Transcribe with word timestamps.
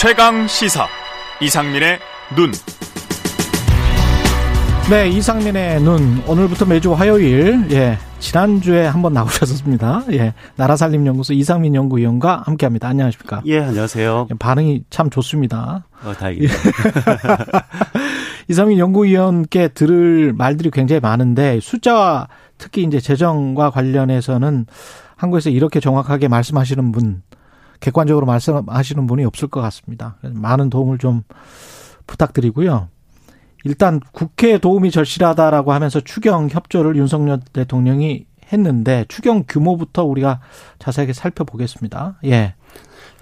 최강 0.00 0.46
시사 0.46 0.86
이상민의 1.42 1.98
눈. 2.34 2.50
네, 4.88 5.10
이상민의 5.10 5.82
눈. 5.82 6.22
오늘부터 6.26 6.64
매주 6.64 6.94
화요일, 6.94 7.70
예, 7.70 7.98
지난주에 8.18 8.86
한번 8.86 9.12
나오셨습니다. 9.12 10.04
예, 10.12 10.32
나라살림연구소 10.56 11.34
이상민 11.34 11.74
연구위원과 11.74 12.44
함께 12.46 12.64
합니다. 12.64 12.88
안녕하십니까. 12.88 13.42
예, 13.44 13.60
안녕하세요. 13.60 14.28
예, 14.30 14.34
반응이 14.38 14.84
참 14.88 15.10
좋습니다. 15.10 15.84
어, 16.02 16.14
다행입니다. 16.14 16.54
이상민 18.48 18.78
연구위원께 18.78 19.68
들을 19.68 20.32
말들이 20.32 20.70
굉장히 20.70 21.00
많은데, 21.00 21.60
숫자와 21.60 22.28
특히 22.56 22.84
이제 22.84 23.00
재정과 23.00 23.68
관련해서는 23.68 24.64
한국에서 25.16 25.50
이렇게 25.50 25.78
정확하게 25.78 26.28
말씀하시는 26.28 26.90
분, 26.90 27.20
객관적으로 27.80 28.26
말씀하시는 28.26 29.06
분이 29.06 29.24
없을 29.24 29.48
것 29.48 29.60
같습니다. 29.62 30.16
많은 30.22 30.70
도움을 30.70 30.98
좀 30.98 31.22
부탁드리고요. 32.06 32.88
일단 33.64 34.00
국회 34.12 34.58
도움이 34.58 34.90
절실하다라고 34.90 35.72
하면서 35.72 36.00
추경 36.00 36.48
협조를 36.50 36.96
윤석열 36.96 37.40
대통령이 37.52 38.26
했는데 38.52 39.04
추경 39.08 39.44
규모부터 39.48 40.04
우리가 40.04 40.40
자세하게 40.78 41.12
살펴보겠습니다. 41.12 42.18
예. 42.24 42.54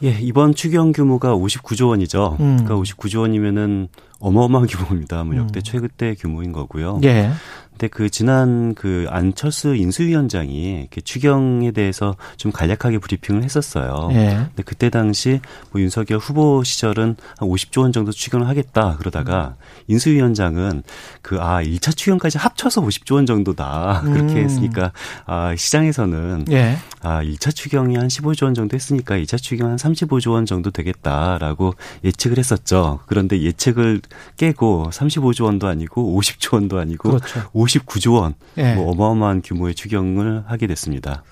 예, 0.04 0.10
이번 0.20 0.54
추경 0.54 0.92
규모가 0.92 1.34
59조 1.34 1.88
원이죠. 1.88 2.36
음. 2.38 2.59
그러니까 2.62 2.76
59조 2.76 3.20
원이면은 3.22 3.88
어마어마한 4.20 4.68
규모입니다. 4.68 5.24
뭐 5.24 5.36
역대 5.36 5.59
음. 5.59 5.62
최대 5.62 6.14
규모인 6.14 6.52
거고요. 6.52 7.00
예. 7.04 7.30
근데 7.78 7.88
그 7.88 8.10
지난 8.10 8.74
그 8.74 9.06
안철수 9.09 9.74
인수위원장이 9.74 10.88
그 10.91 11.00
추경에 11.00 11.70
대해서 11.70 12.16
좀 12.37 12.52
간략하게 12.52 12.98
브리핑을 12.98 13.45
했었어요. 13.45 14.10
예. 14.12 14.46
근데 14.48 14.62
그때 14.64 14.91
당시 14.91 15.40
뭐 15.71 15.80
윤석열 15.80 16.18
후보 16.18 16.62
시절은 16.65 17.16
한 17.38 17.49
50조 17.49 17.82
원 17.82 17.93
정도 17.93 18.10
추경을 18.12 18.49
하겠다 18.49 18.96
그러다가 18.99 19.56
음. 19.59 19.65
인수위원장은 19.88 20.82
그 21.23 21.38
아 21.40 21.62
1차 21.62 21.96
추경까지 21.96 22.38
합쳐서 22.38 22.82
50조 22.82 23.15
원 23.15 23.26
정도다 23.26 24.02
그렇게 24.06 24.34
음. 24.34 24.45
했으니까 24.45 24.93
아 25.26 25.54
시장에서는 25.56 26.46
예. 26.51 26.76
아 27.01 27.23
1차 27.23 27.54
추경이 27.54 27.96
한 27.96 28.09
15조 28.09 28.45
원 28.45 28.54
정도 28.54 28.74
했으니까 28.74 29.16
2차 29.16 29.40
추경 29.40 29.71
한 29.71 29.76
35조 29.76 30.32
원 30.32 30.46
정도 30.46 30.71
되겠다라고 30.71 31.74
예측을 32.04 32.38
했었죠. 32.38 33.01
그런데 33.06 33.40
예측을 33.40 34.01
깨고 34.37 34.90
35조 34.93 35.45
원도 35.45 35.68
아니고 35.68 36.18
50조 36.21 36.54
원도 36.54 36.79
아니고 36.79 37.10
그렇죠. 37.10 37.51
59조 37.69 38.15
원, 38.15 38.35
예. 38.57 38.74
뭐 38.74 38.91
어마어마한 38.93 39.43
규모의 39.45 39.74
추경을 39.74 40.45
하게 40.47 40.66
됐습니다. 40.66 41.23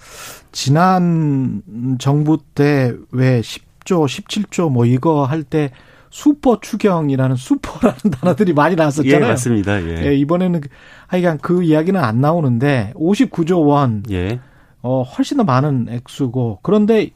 지난 0.52 1.62
정부 1.98 2.38
때 2.54 2.92
왜 3.10 3.40
10조, 3.40 4.06
17조 4.06 4.70
뭐 4.70 4.84
이거 4.86 5.24
할때 5.24 5.70
슈퍼 6.10 6.58
추경이라는 6.60 7.36
슈퍼라는 7.36 7.98
단어들이 8.20 8.52
많이 8.54 8.74
나왔었잖아요. 8.74 9.24
예, 9.24 9.28
맞습니다. 9.28 9.82
예. 9.82 10.06
예 10.06 10.14
이번에는 10.14 10.60
하여간 11.08 11.38
그 11.38 11.62
이야기는 11.62 12.02
안 12.02 12.20
나오는데 12.20 12.92
59조 12.96 13.66
원. 13.66 14.02
예. 14.10 14.40
어, 14.82 15.02
훨씬 15.02 15.36
더 15.36 15.44
많은 15.44 15.88
액수고 15.90 16.60
그런데 16.62 17.10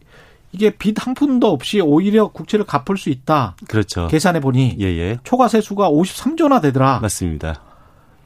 이게 0.53 0.71
빚 0.71 0.98
한 0.98 1.15
푼도 1.15 1.48
없이 1.51 1.81
오히려 1.81 2.29
국채를 2.29 2.67
갚을 2.67 2.98
수 2.98 3.09
있다. 3.11 3.55
그렇죠. 3.69 4.09
계산해 4.09 4.41
보니 4.41 4.77
예, 4.81 4.85
예. 4.87 5.19
초과 5.23 5.47
세수가 5.48 5.89
53조나 5.91 6.61
되더라. 6.61 6.98
맞습니다. 7.01 7.63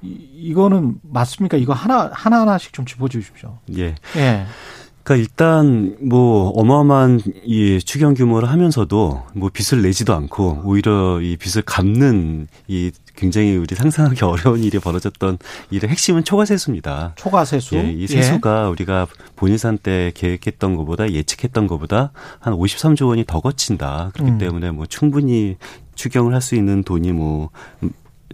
이, 0.04 0.52
거는 0.54 1.00
맞습니까? 1.02 1.56
이거 1.56 1.72
하나 1.72 2.10
하나 2.12 2.40
하나씩 2.42 2.72
좀 2.72 2.84
짚어 2.84 3.08
주십시오. 3.08 3.58
예. 3.76 3.94
예. 4.16 4.46
그러니까 5.02 5.22
일단 5.22 5.96
뭐 6.00 6.48
어마어마한 6.50 7.20
이 7.44 7.78
추경 7.84 8.14
규모를 8.14 8.48
하면서도 8.48 9.22
뭐 9.34 9.50
빚을 9.52 9.82
내지도 9.82 10.14
않고 10.14 10.62
오히려 10.64 11.20
이 11.20 11.36
빚을 11.36 11.62
갚는 11.66 12.48
이 12.68 12.90
굉장히 13.14 13.54
우리 13.54 13.74
상상하기 13.74 14.24
어려운 14.24 14.64
일이 14.64 14.78
벌어졌던 14.78 15.38
일의 15.70 15.90
핵심은 15.90 16.24
초과세수입니다. 16.24 17.12
초과세수. 17.16 17.76
예, 17.76 17.92
이 17.92 18.06
세수가 18.06 18.64
예. 18.64 18.68
우리가 18.70 19.06
본예산 19.36 19.76
때 19.76 20.10
계획했던 20.14 20.74
것보다 20.76 21.10
예측했던 21.10 21.66
것보다 21.66 22.12
한 22.40 22.54
53조 22.54 23.08
원이 23.08 23.24
더 23.26 23.40
거친다. 23.40 24.10
그렇기 24.14 24.32
음. 24.32 24.38
때문에 24.38 24.70
뭐 24.70 24.86
충분히 24.86 25.56
추경을 25.96 26.34
할 26.34 26.40
수 26.40 26.54
있는 26.56 26.82
돈이 26.82 27.12
뭐 27.12 27.50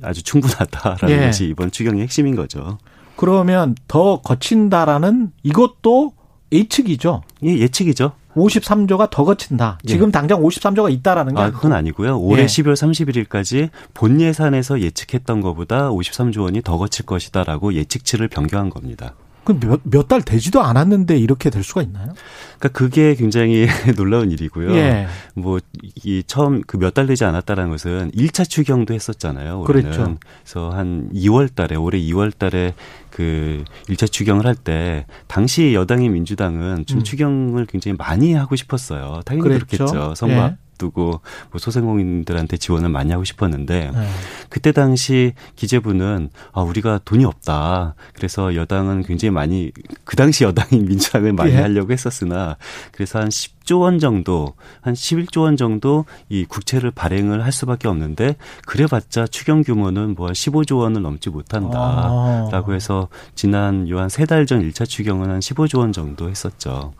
아주 0.02 0.22
충분하다라는 0.22 1.16
예. 1.16 1.26
것이 1.26 1.46
이번 1.46 1.70
추경의 1.70 2.02
핵심인 2.02 2.36
거죠. 2.36 2.78
그러면 3.16 3.74
더 3.86 4.20
거친다라는 4.22 5.32
이것도 5.42 6.12
예측이죠. 6.52 7.22
예, 7.44 7.58
예측이죠. 7.58 8.12
53조가 8.34 9.10
더 9.10 9.24
거친다. 9.24 9.78
예. 9.84 9.88
지금 9.88 10.08
예. 10.08 10.12
당장 10.12 10.40
53조가 10.40 10.92
있다라는 10.92 11.34
게 11.34 11.40
아, 11.40 11.50
그건 11.50 11.72
아니고요. 11.72 12.18
올해 12.18 12.42
예. 12.42 12.46
12월 12.46 12.74
31일까지 12.74 13.70
본 13.92 14.20
예산에서 14.20 14.80
예측했던 14.80 15.40
것보다 15.40 15.90
53조 15.90 16.42
원이 16.42 16.62
더 16.62 16.78
거칠 16.78 17.06
것이다라고 17.06 17.74
예측치를 17.74 18.28
변경한 18.28 18.70
겁니다. 18.70 19.14
그럼 19.44 19.80
몇, 19.84 20.08
달 20.08 20.22
되지도 20.22 20.60
않았는데 20.62 21.16
이렇게 21.18 21.50
될 21.50 21.62
수가 21.62 21.82
있나요? 21.82 22.12
그러니까 22.58 22.68
그게 22.78 23.14
굉장히 23.14 23.66
놀라운 23.96 24.30
일이고요. 24.30 24.72
예. 24.74 25.06
뭐, 25.34 25.58
이 26.04 26.22
처음 26.26 26.62
그 26.62 26.76
몇 26.78 26.90
달 26.94 27.06
되지 27.06 27.24
않았다라는 27.24 27.70
것은 27.70 28.10
1차 28.12 28.48
추경도 28.48 28.92
했었잖아요. 28.94 29.60
올해는. 29.60 29.90
그렇죠. 29.92 30.16
그래서 30.44 30.70
한 30.70 31.08
2월 31.14 31.54
달에, 31.54 31.76
올해 31.76 31.98
2월 32.00 32.36
달에 32.36 32.74
그 33.10 33.64
1차 33.88 34.10
추경을 34.10 34.46
할 34.46 34.54
때 34.54 35.06
당시 35.26 35.72
여당의 35.74 36.08
민주당은 36.10 36.84
좀 36.86 36.98
음. 36.98 37.02
추경을 37.04 37.66
굉장히 37.66 37.96
많이 37.96 38.34
하고 38.34 38.56
싶었어요. 38.56 39.20
당연히 39.24 39.42
그랬죠. 39.48 39.86
그렇겠죠. 39.86 40.14
선거 40.16 40.34
예. 40.34 40.56
앞두고 40.80 41.20
뭐 41.50 41.58
소상공인들한테 41.58 42.56
지원을 42.56 42.88
많이 42.88 43.12
하고 43.12 43.24
싶었는데 43.24 43.90
네. 43.94 44.08
그때 44.48 44.72
당시 44.72 45.34
기재부는 45.56 46.30
아 46.52 46.62
우리가 46.62 47.00
돈이 47.04 47.24
없다. 47.24 47.94
그래서 48.14 48.54
여당은 48.54 49.02
굉장히 49.02 49.30
많이 49.30 49.70
그 50.04 50.16
당시 50.16 50.44
여당인 50.44 50.86
민주당을 50.88 51.34
많이 51.34 51.52
예. 51.52 51.56
하려고 51.60 51.92
했었으나 51.92 52.56
그래서 52.92 53.20
한 53.20 53.28
10조 53.28 53.80
원 53.82 53.98
정도 53.98 54.54
한 54.80 54.94
11조 54.94 55.42
원 55.42 55.56
정도 55.56 56.06
이 56.28 56.44
국채를 56.46 56.90
발행을 56.90 57.44
할 57.44 57.52
수밖에 57.52 57.86
없는데 57.88 58.36
그래봤자 58.66 59.26
추경 59.26 59.62
규모는 59.62 60.14
뭐 60.14 60.30
한 60.30 60.34
15조 60.34 60.78
원을 60.78 61.02
넘지 61.02 61.28
못한다라고 61.30 62.70
아. 62.70 62.74
해서 62.74 63.08
지난 63.34 63.88
요 63.88 63.98
한 63.98 64.06
세 64.08 64.24
달 64.26 64.46
전 64.46 64.62
1차 64.62 64.88
추경은 64.88 65.28
한 65.30 65.40
15조 65.40 65.78
원 65.80 65.92
정도 65.92 66.28
했었죠. 66.30 66.94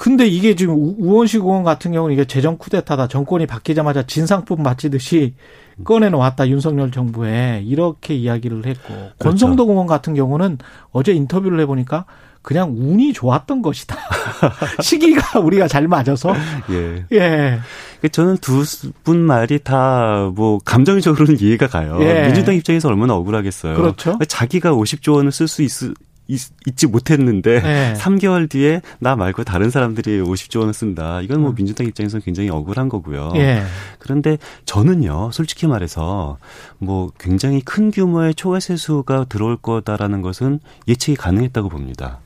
근데 0.00 0.28
이게 0.28 0.54
지금 0.54 0.76
우원식 0.76 1.40
의원 1.42 1.64
같은 1.64 1.90
경우는 1.90 2.14
이게 2.14 2.24
재정 2.24 2.56
쿠데타다. 2.56 3.08
정권이 3.08 3.46
바뀌자마자 3.46 4.04
진상품 4.04 4.62
바치듯이 4.62 5.34
꺼내놓았다. 5.82 6.48
윤석열 6.48 6.92
정부에. 6.92 7.62
이렇게 7.66 8.14
이야기를 8.14 8.64
했고. 8.64 8.94
그렇죠. 8.94 9.14
권성동 9.18 9.70
의원 9.70 9.88
같은 9.88 10.14
경우는 10.14 10.58
어제 10.92 11.12
인터뷰를 11.12 11.58
해보니까 11.62 12.04
그냥 12.42 12.72
운이 12.78 13.12
좋았던 13.12 13.60
것이다. 13.60 13.96
시기가 14.80 15.40
우리가 15.40 15.66
잘 15.66 15.88
맞아서. 15.88 16.32
예. 16.70 17.04
예. 17.12 17.58
저는 18.12 18.36
두 18.38 18.62
분 19.02 19.18
말이 19.18 19.58
다 19.58 20.30
뭐 20.36 20.58
감정적으로는 20.64 21.40
이해가 21.40 21.66
가요. 21.66 21.98
예. 22.02 22.22
민주당 22.26 22.54
입장에서 22.54 22.88
얼마나 22.88 23.14
억울하겠어요. 23.16 23.74
그렇죠. 23.74 24.16
자기가 24.28 24.72
50조 24.74 25.14
원을 25.14 25.32
쓸 25.32 25.48
수 25.48 25.62
있, 26.28 26.40
있, 26.66 26.76
지 26.76 26.86
못했는데 26.86 27.60
네. 27.60 27.94
3개월 27.98 28.48
뒤에 28.48 28.82
나 29.00 29.16
말고 29.16 29.44
다른 29.44 29.70
사람들이 29.70 30.20
50조 30.20 30.60
원을 30.60 30.74
쓴다. 30.74 31.20
이건 31.22 31.40
뭐 31.40 31.50
음. 31.50 31.54
민주당 31.54 31.86
입장에서는 31.86 32.22
굉장히 32.22 32.50
억울한 32.50 32.88
거고요. 32.88 33.32
예. 33.36 33.62
그런데 33.98 34.38
저는요, 34.64 35.30
솔직히 35.32 35.66
말해서 35.66 36.38
뭐 36.78 37.10
굉장히 37.18 37.60
큰 37.60 37.90
규모의 37.90 38.34
초과 38.34 38.60
세수가 38.60 39.26
들어올 39.28 39.56
거다라는 39.56 40.22
것은 40.22 40.60
예측이 40.86 41.16
가능했다고 41.16 41.68
봅니다. 41.68 42.20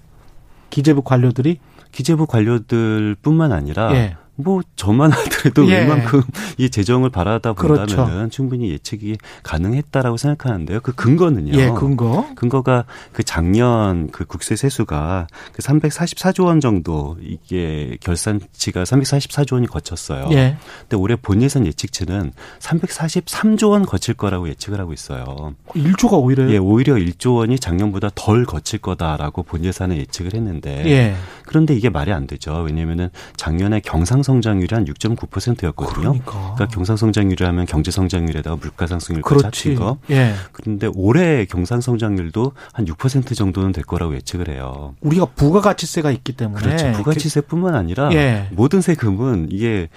기재부 0.70 1.02
관료들이 1.02 1.58
기재부 1.92 2.26
관료들뿐만 2.26 3.52
아니라 3.52 3.94
예. 3.94 4.16
뭐 4.34 4.62
저만 4.76 5.10
하더라도 5.12 5.68
예. 5.68 5.80
웬만큼 5.80 6.22
이 6.58 6.70
재정을 6.70 7.10
바라다 7.10 7.52
본다면은 7.52 7.86
그렇죠. 7.86 8.28
충분히 8.30 8.70
예측이 8.70 9.18
가능했다라고 9.42 10.16
생각하는데요. 10.16 10.80
그 10.80 10.92
근거는요. 10.92 11.52
예, 11.58 11.68
근거. 11.68 12.26
근거가 12.34 12.84
그 13.12 13.22
작년 13.22 14.10
그 14.10 14.24
국세 14.24 14.56
세수가 14.56 15.26
그 15.52 15.62
344조 15.62 16.46
원 16.46 16.60
정도 16.60 17.16
이게 17.20 17.96
결산치가 18.00 18.84
344조 18.84 19.54
원이 19.54 19.66
거쳤어요. 19.66 20.28
예. 20.32 20.56
근데 20.82 20.96
올해 20.96 21.16
본 21.16 21.42
예산 21.42 21.66
예측치는 21.66 22.32
343조 22.60 23.70
원 23.70 23.84
거칠 23.84 24.14
거라고 24.14 24.48
예측을 24.48 24.80
하고 24.80 24.92
있어요. 24.92 25.54
1조가 25.68 26.14
오히려 26.14 26.50
예, 26.50 26.56
오히려 26.56 26.94
1조 26.94 27.36
원이 27.36 27.58
작년보다 27.58 28.10
덜 28.14 28.44
거칠 28.44 28.78
거다라고 28.78 29.42
본 29.42 29.64
예산에 29.64 29.96
예측을 29.98 30.34
했는데 30.34 30.84
예. 30.86 31.14
그런데 31.46 31.74
이게 31.74 31.90
말이 31.90 32.12
안 32.12 32.26
되죠. 32.26 32.62
왜냐면은 32.62 33.10
작년에 33.36 33.80
경상 33.80 34.21
성장률이 34.22 34.74
한 34.74 34.84
6.9% 34.84 35.32
6%였거든요. 35.32 36.12
그러니까, 36.12 36.32
그러니까 36.32 36.66
경상 36.68 36.96
성장률이 36.96 37.44
하면 37.44 37.66
경제 37.66 37.90
성장률에다가 37.90 38.56
물가 38.56 38.86
상승률까지 38.86 39.44
합친 39.44 39.74
거. 39.74 39.98
예. 40.10 40.34
그런데 40.52 40.88
올해 40.94 41.44
경상 41.44 41.80
성장률도 41.80 42.52
한 42.72 42.84
6% 42.86 43.36
정도는 43.36 43.72
될 43.72 43.84
거라고 43.84 44.14
예측을 44.14 44.48
해요. 44.48 44.94
우리가 45.00 45.26
부가가치세가 45.26 46.10
있기 46.10 46.32
때문에 46.34 46.62
그렇죠. 46.62 46.92
부가치세뿐만 46.92 47.74
아니라 47.74 48.12
예. 48.12 48.48
모든 48.52 48.80
세금은 48.80 49.48
이게 49.50 49.88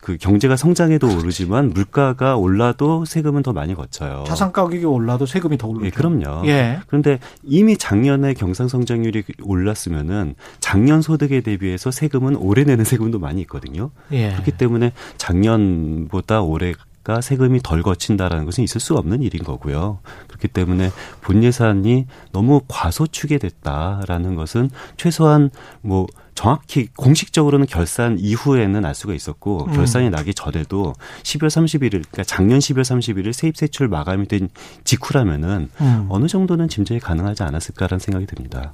그 0.00 0.16
경제가 0.16 0.56
성장해도 0.56 1.18
오르지만 1.18 1.70
물가가 1.70 2.36
올라도 2.36 3.04
세금은 3.04 3.42
더 3.42 3.52
많이 3.52 3.74
거쳐요. 3.74 4.24
자산 4.26 4.52
가격이 4.52 4.84
올라도 4.84 5.26
세금이 5.26 5.58
더 5.58 5.68
오르죠. 5.68 5.86
예, 5.86 5.90
그럼요. 5.90 6.46
예. 6.46 6.80
그런데 6.86 7.18
이미 7.42 7.76
작년에 7.76 8.34
경상 8.34 8.68
성장률이 8.68 9.24
올랐으면은 9.42 10.34
작년 10.60 11.02
소득에 11.02 11.40
대비해서 11.40 11.90
세금은 11.90 12.36
올해 12.36 12.64
내는 12.64 12.84
세금도 12.84 13.18
많이 13.18 13.40
있거든요. 13.42 13.73
예. 14.12 14.32
그렇기 14.32 14.52
때문에 14.52 14.92
작년보다 15.16 16.42
올해 16.42 16.74
가 17.04 17.20
세금이 17.20 17.60
덜 17.62 17.82
거친다라는 17.82 18.46
것은 18.46 18.64
있을 18.64 18.80
수 18.80 18.94
없는 18.96 19.22
일인 19.22 19.44
거고요. 19.44 19.98
그렇기 20.26 20.48
때문에 20.48 20.90
본 21.20 21.44
예산이 21.44 22.06
너무 22.32 22.62
과소축이 22.66 23.38
됐다라는 23.38 24.36
것은 24.36 24.70
최소한 24.96 25.50
뭐 25.82 26.06
정확히 26.34 26.88
공식적으로는 26.96 27.66
결산 27.66 28.18
이후에는 28.18 28.86
알 28.86 28.94
수가 28.94 29.12
있었고 29.12 29.66
음. 29.66 29.72
결산이 29.74 30.08
나기 30.08 30.32
전에도 30.32 30.94
12월 31.22 31.48
31일 31.48 31.90
그러니까 31.90 32.24
작년 32.24 32.58
12월 32.58 32.80
31일 32.80 33.34
세입 33.34 33.58
세출 33.58 33.88
마감이 33.88 34.26
된 34.26 34.48
직후라면은 34.84 35.68
음. 35.82 36.06
어느 36.08 36.26
정도는 36.26 36.68
짐작이 36.68 37.00
가능하지 37.00 37.42
않았을까라는 37.42 37.98
생각이 37.98 38.24
듭니다. 38.24 38.72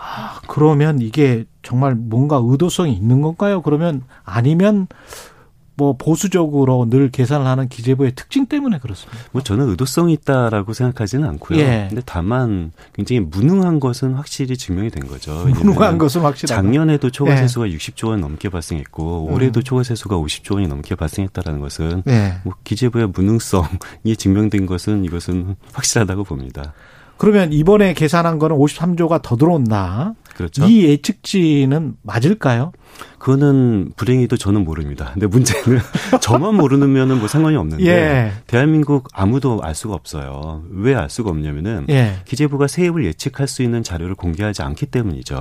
아, 0.00 0.40
그러면 0.46 1.00
이게 1.00 1.44
정말 1.62 1.94
뭔가 1.94 2.40
의도성이 2.42 2.94
있는 2.94 3.20
건가요? 3.20 3.62
그러면 3.62 4.02
아니면 4.24 4.86
뭐 5.78 5.96
보수적으로 5.96 6.88
늘 6.90 7.08
계산을 7.08 7.46
하는 7.46 7.68
기재부의 7.68 8.12
특징 8.16 8.46
때문에 8.46 8.80
그렇습니다. 8.80 9.22
뭐 9.30 9.42
저는 9.42 9.68
의도성이 9.70 10.12
있다라고 10.14 10.72
생각하지는 10.72 11.28
않고요. 11.28 11.60
예. 11.60 11.86
근데 11.88 12.02
다만 12.04 12.72
굉장히 12.92 13.20
무능한 13.20 13.78
것은 13.78 14.14
확실히 14.14 14.56
증명이 14.56 14.90
된 14.90 15.06
거죠. 15.06 15.32
무능한 15.46 15.98
것은 15.98 16.22
확실히 16.22 16.48
작년에도 16.48 17.10
초과 17.10 17.36
세수가 17.36 17.70
예. 17.70 17.76
60조 17.76 18.08
원 18.08 18.20
넘게 18.20 18.48
발생했고 18.48 19.28
음. 19.28 19.32
올해도 19.32 19.62
초과 19.62 19.84
세수가 19.84 20.16
50조 20.16 20.54
원이 20.54 20.66
넘게 20.66 20.96
발생했다라는 20.96 21.60
것은 21.60 22.02
예. 22.08 22.38
뭐 22.42 22.54
기재부의 22.64 23.08
무능성이 23.14 24.16
증명된 24.16 24.66
것은 24.66 25.04
이것은 25.04 25.54
확실하다고 25.72 26.24
봅니다. 26.24 26.74
그러면 27.18 27.52
이번에 27.52 27.94
계산한 27.94 28.38
거는 28.38 28.56
53조가 28.56 29.22
더 29.22 29.36
들어온다. 29.36 30.14
그렇죠. 30.34 30.64
이 30.64 30.84
예측치는 30.84 31.96
맞을까요? 32.02 32.72
그거는 33.18 33.92
불행히도 33.96 34.36
저는 34.36 34.64
모릅니다. 34.64 35.10
근데 35.12 35.26
문제는 35.26 35.80
저만 36.20 36.54
모르면은 36.54 37.18
뭐 37.18 37.28
상관이 37.28 37.56
없는데 37.56 37.84
예. 37.86 38.32
대한민국 38.46 39.08
아무도 39.12 39.60
알 39.62 39.74
수가 39.74 39.94
없어요. 39.94 40.62
왜 40.70 40.94
알 40.94 41.10
수가 41.10 41.30
없냐면은 41.30 41.86
예. 41.90 42.16
기재부가 42.24 42.66
세입을 42.66 43.04
예측할 43.04 43.46
수 43.48 43.62
있는 43.62 43.82
자료를 43.82 44.14
공개하지 44.14 44.62
않기 44.62 44.86
때문이죠. 44.86 45.40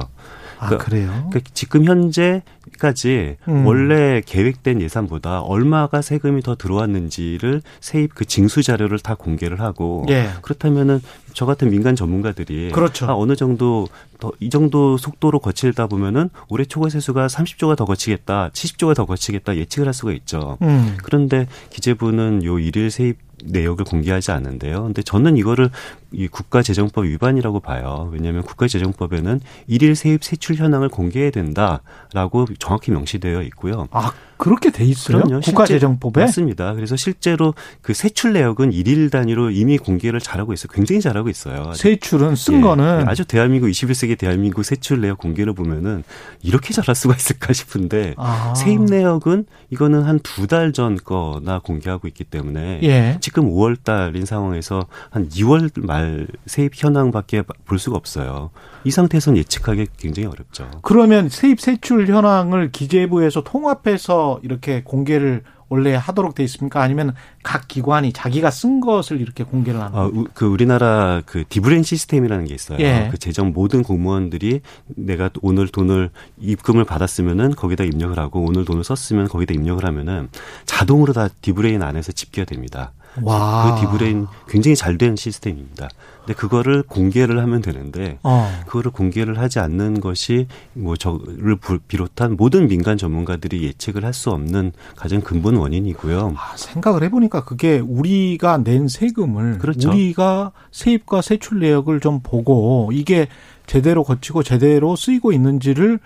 아, 0.60 0.66
그러니까, 0.66 0.86
그래요? 0.86 1.08
그러니까 1.30 1.40
지금 1.54 1.86
현재까지 1.86 3.38
음. 3.48 3.66
원래 3.66 4.22
계획된 4.26 4.82
예산보다 4.82 5.42
얼마가 5.42 6.02
세금이 6.02 6.42
더 6.42 6.56
들어왔는지를 6.56 7.62
세입 7.80 8.16
그 8.16 8.26
징수 8.26 8.64
자료를 8.64 9.00
다 9.00 9.14
공개를 9.16 9.60
하고 9.62 10.06
예. 10.10 10.30
그렇다면은 10.42 11.00
저 11.34 11.46
같은 11.46 11.70
민간 11.70 11.96
전문가들이 11.96 12.72
그렇죠. 12.72 13.06
아, 13.06 13.16
어느 13.16 13.36
정도 13.36 13.88
더 14.20 14.32
이 14.40 14.50
정도 14.50 14.98
속도로 14.98 15.40
거칠다 15.40 15.86
보면은 15.86 16.30
올해 16.50 16.66
초과 16.66 16.90
세수가 16.90 17.28
30조 17.28 17.67
가 17.68 17.76
더 17.76 17.86
거치겠다, 17.86 18.50
70조가 18.54 18.96
더 18.96 19.06
거치겠다 19.06 19.56
예측을 19.56 19.88
할 19.88 19.94
수가 19.94 20.12
있죠. 20.14 20.58
음. 20.62 20.98
그런데 21.04 21.48
기재부는 21.70 22.44
요 22.44 22.60
일일 22.60 22.90
세입 22.92 23.18
내역을 23.44 23.86
공개하지 23.86 24.32
않는데요. 24.32 24.84
근데 24.84 25.04
저는 25.04 25.38
이거를 25.38 25.70
이 26.12 26.28
국가재정법 26.28 27.06
위반이라고 27.06 27.60
봐요. 27.60 28.10
왜냐하면 28.14 28.44
국가재정법에는 28.44 29.42
일일 29.68 29.96
세입 29.96 30.24
세출 30.24 30.56
현황을 30.56 30.90
공개해야 30.90 31.32
된다라고 31.32 32.46
정확히 32.60 32.92
명시되어 32.92 33.42
있고요. 33.44 33.88
아 33.92 34.12
그렇게 34.38 34.70
돼 34.70 34.86
있어요? 34.86 35.24
그럼요. 35.24 35.42
국가재정법에 35.42 36.22
맞습니다. 36.22 36.74
그래서 36.76 36.96
실제로 36.96 37.56
그 37.82 37.94
세출 37.96 38.34
내역은 38.34 38.72
일일 38.72 39.10
단위로 39.10 39.50
이미 39.50 39.78
공개를 39.80 40.20
잘하고 40.20 40.54
있어요. 40.54 40.68
굉장히 40.72 41.02
잘하고 41.02 41.28
있어요. 41.30 41.74
세출은 41.74 42.36
쓴 42.36 42.58
예, 42.58 42.62
거는 42.62 43.10
아주 43.10 43.26
대한민국 43.26 43.68
21세기 43.68 44.18
대한민국 44.18 44.64
세출 44.64 45.02
내역 45.02 45.18
공개를 45.18 45.54
보면은 45.54 46.04
이렇게 46.44 46.72
잘할 46.74 46.96
수가 46.96 47.16
있을까 47.16 47.52
싶은데 47.54 48.14
아. 48.18 48.54
세입 48.56 48.84
내역은 48.84 49.46
이거는 49.72 50.04
한 50.04 50.20
두 50.20 50.46
달 50.48 50.72
전 50.72 50.98
거나 50.98 51.60
공개하고 51.60 52.08
있기 52.10 52.24
때문에 52.24 52.80
예. 52.84 53.18
지금 53.22 53.50
5월 53.50 53.78
달인 53.84 54.26
상황에서 54.26 54.86
한 55.10 55.28
2월 55.30 55.72
말 55.86 55.97
세입 56.46 56.72
현황밖에 56.76 57.44
볼 57.66 57.80
수가 57.80 57.98
없어요. 57.98 58.52
이 58.84 58.92
상태에서는 58.92 59.38
예측하기 59.38 59.88
굉장히 59.98 60.28
어렵죠. 60.28 60.70
그러면 60.82 61.30
세입 61.30 61.60
세출 61.60 62.08
현황을 62.08 62.72
기재부에서 62.72 63.44
통합해서 63.44 64.40
이렇게 64.44 64.84
공개를 64.84 65.44
원래 65.70 65.94
하도록 65.96 66.34
돼 66.34 66.44
있습니까? 66.46 66.82
아니면 66.82 67.14
각 67.44 67.68
기관이 67.68 68.14
자기가 68.14 68.52
쓴 68.52 68.80
것을 68.80 69.20
이렇게 69.20 69.44
공개를 69.44 69.82
하는? 69.82 69.98
어, 69.98 70.12
그 70.34 70.46
우리나라 70.46 71.22
그 71.26 71.44
디브레인 71.48 71.84
시스템이라는 71.84 72.46
게 72.46 72.54
있어요. 72.54 72.80
예. 72.80 73.10
그 73.12 73.18
재정 73.18 73.52
모든 73.52 73.84
공무원들이 73.84 74.62
내가 74.96 75.30
오늘 75.42 75.68
돈을 75.68 76.10
입금을 76.40 76.86
받았으면은 76.86 77.56
거기다 77.56 77.84
입력을 77.84 78.18
하고 78.18 78.46
오늘 78.46 78.64
돈을 78.64 78.84
썼으면 78.84 79.28
거기다 79.28 79.54
입력을 79.54 79.84
하면은 79.84 80.30
자동으로 80.66 81.14
다 81.14 81.28
디브레인 81.42 81.82
안에서 81.82 82.12
집계가 82.14 82.46
됩니다. 82.46 82.94
와. 83.24 83.76
그 83.76 83.82
디브레인 83.82 84.28
굉장히 84.48 84.76
잘 84.76 84.98
된 84.98 85.16
시스템입니다. 85.16 85.90
근데 86.20 86.34
그거를 86.34 86.84
공개를 86.84 87.40
하면 87.42 87.62
되는데 87.62 88.18
어. 88.24 88.50
그거를 88.66 88.92
공개를 88.92 89.40
하지 89.40 89.60
않는 89.60 90.02
것이 90.02 90.48
뭐 90.74 90.96
저를 90.98 91.58
비롯한 91.88 92.36
모든 92.36 92.68
민간 92.68 92.98
전문가들이 92.98 93.64
예측을 93.64 94.04
할 94.04 94.14
수 94.14 94.32
없는 94.32 94.72
가장 94.96 95.22
근본 95.22 95.56
원인이고요. 95.58 96.34
아, 96.36 96.58
생각을 96.58 97.04
해보니까 97.04 97.44
그게 97.46 97.78
우리가 97.80 98.64
낸 98.64 98.88
세금을 98.88 99.60
그렇죠. 99.60 99.90
우리가 99.90 100.52
세입과 100.72 101.22
세출 101.22 101.60
내역을 101.60 102.00
좀 102.00 102.22
보고 102.24 102.90
이게 102.92 103.28
제대로 103.68 104.04
거치고 104.04 104.42
제대로 104.44 104.96
쓰이고 104.96 105.32
있는지를 105.32 106.00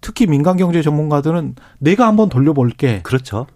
특히 0.00 0.26
민간 0.26 0.56
경제 0.56 0.82
전문가들은 0.82 1.56
내가 1.78 2.06
한번 2.06 2.28
돌려볼게. 2.28 3.00
그렇죠. 3.02 3.46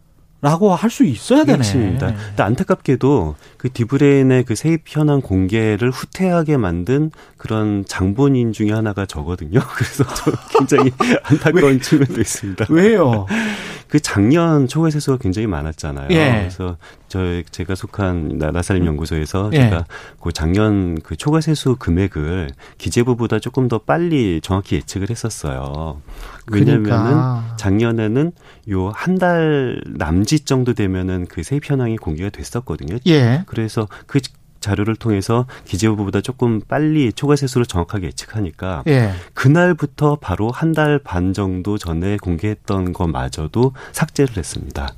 라고 0.42 0.74
할 0.74 0.90
수 0.90 1.04
있어야 1.04 1.44
되네. 1.44 1.58
그렇습니다. 1.58 2.14
근데 2.14 2.42
안타깝게도 2.42 3.36
그 3.58 3.70
디브레인의 3.72 4.44
그 4.44 4.54
세입 4.54 4.82
현황 4.86 5.20
공개를 5.20 5.90
후퇴하게 5.90 6.56
만든 6.56 7.10
그런 7.36 7.84
장본인 7.86 8.52
중에 8.52 8.72
하나가 8.72 9.04
저거든요. 9.06 9.60
그래서 9.76 10.04
저 10.14 10.32
굉장히 10.58 10.92
안타까운 11.24 11.80
측면도 11.80 12.20
있습니다. 12.20 12.66
왜요? 12.70 13.26
그 13.90 13.98
작년 14.00 14.68
초과 14.68 14.88
세수가 14.90 15.18
굉장히 15.18 15.46
많았잖아요. 15.48 16.08
예. 16.10 16.30
그래서 16.40 16.76
저 17.08 17.42
제가 17.50 17.74
속한 17.74 18.38
나사림 18.38 18.86
연구소에서 18.86 19.50
예. 19.52 19.58
제가 19.64 19.84
그 20.20 20.32
작년 20.32 20.94
그 21.02 21.16
초과 21.16 21.40
세수 21.40 21.76
금액을 21.76 22.50
기재부보다 22.78 23.40
조금 23.40 23.66
더 23.68 23.78
빨리 23.78 24.40
정확히 24.42 24.76
예측을 24.76 25.10
했었어요. 25.10 26.00
왜냐면은 26.50 26.84
그러니까. 26.84 27.54
작년에는 27.58 28.32
요 28.70 28.92
한 28.94 29.18
달 29.18 29.82
남짓 29.86 30.46
정도 30.46 30.72
되면은 30.72 31.26
그 31.28 31.42
세입 31.42 31.68
현황이 31.68 31.96
공개가 31.96 32.30
됐었거든요. 32.30 32.96
예. 33.06 33.42
그래서 33.46 33.88
그 34.06 34.20
자료를 34.60 34.96
통해서 34.96 35.46
기재부보다 35.64 36.20
조금 36.20 36.60
빨리 36.60 37.12
초과 37.12 37.36
세수를 37.36 37.66
정확하게 37.66 38.06
예측하니까 38.08 38.84
예. 38.88 39.12
그날부터 39.34 40.16
바로 40.16 40.50
한 40.50 40.70
달 40.72 41.00
반 41.02 41.32
정도 41.32 41.78
전에 41.78 42.16
공개했던 42.18 42.92
것마저도 42.92 43.72
삭제를 43.92 44.36
했습니다. 44.36 44.88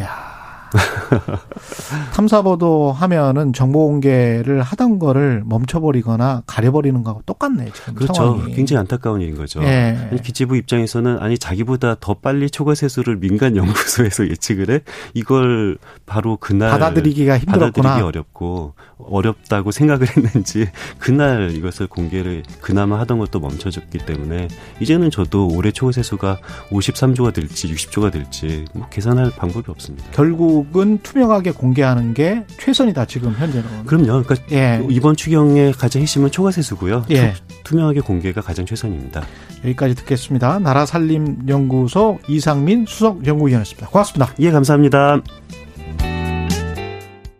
야. 0.00 0.33
탐사보도 2.14 2.92
하면은 2.92 3.52
정보 3.52 3.86
공개를 3.86 4.62
하던 4.62 4.98
거를 4.98 5.42
멈춰버리거나 5.46 6.42
가려버리는 6.46 7.02
거하고 7.02 7.22
똑같네 7.26 7.70
지금 7.72 7.94
그렇죠. 7.94 8.14
상황이. 8.14 8.54
굉장히 8.54 8.80
안타까운 8.80 9.20
일인 9.20 9.36
거죠. 9.36 9.62
예. 9.62 10.10
기재부 10.22 10.56
입장에서는 10.56 11.18
아니 11.18 11.38
자기보다 11.38 11.96
더 12.00 12.14
빨리 12.14 12.50
초과 12.50 12.74
세수를 12.74 13.16
민간 13.16 13.56
연구소에서 13.56 14.28
예측을 14.30 14.70
해 14.70 14.80
이걸 15.14 15.78
바로 16.06 16.36
그날 16.36 16.70
받아들이기가 16.70 17.38
힘들었구나. 17.38 17.70
받아들이기 17.90 18.02
어렵고 18.06 18.74
어렵다고 18.98 19.70
생각을 19.70 20.06
했는지 20.08 20.68
그날 20.98 21.50
이것을 21.52 21.86
공개를 21.86 22.42
그나마 22.60 22.98
하던 23.00 23.18
것도 23.18 23.40
멈춰졌기 23.40 23.98
때문에 23.98 24.48
이제는 24.80 25.10
저도 25.10 25.48
올해 25.48 25.70
초과 25.70 25.92
세수가 25.92 26.38
53조가 26.70 27.32
될지 27.34 27.72
60조가 27.72 28.12
될지 28.12 28.64
뭐 28.74 28.88
계산할 28.88 29.30
방법이 29.36 29.70
없습니다. 29.70 30.06
결국 30.12 30.63
결국은 30.64 30.98
투명하게 31.02 31.52
공개하는 31.52 32.14
게 32.14 32.44
최선이다 32.58 33.04
지금 33.06 33.34
현재는. 33.34 33.84
그럼요. 33.86 34.22
그러니까 34.24 34.36
예. 34.52 34.84
이번 34.88 35.16
추경의 35.16 35.72
가장 35.72 36.02
핵심은 36.02 36.30
초과세수고요. 36.30 37.06
예. 37.10 37.34
투명하게 37.64 38.00
공개가 38.00 38.40
가장 38.40 38.66
최선입니다. 38.66 39.24
여기까지 39.64 39.94
듣겠습니다. 39.94 40.58
나라살림연구소 40.58 42.18
이상민 42.28 42.86
수석연구위원이었습니다. 42.86 43.88
고맙습니다. 43.88 44.32
예, 44.40 44.50
감사합니다. 44.50 45.20